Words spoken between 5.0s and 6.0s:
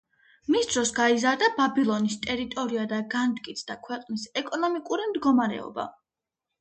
მდგომარეობა.